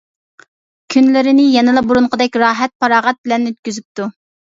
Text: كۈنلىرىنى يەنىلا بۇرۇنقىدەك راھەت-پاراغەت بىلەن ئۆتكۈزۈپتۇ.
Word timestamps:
كۈنلىرىنى 0.95 1.45
يەنىلا 1.57 1.85
بۇرۇنقىدەك 1.91 2.43
راھەت-پاراغەت 2.47 3.25
بىلەن 3.25 3.51
ئۆتكۈزۈپتۇ. 3.55 4.15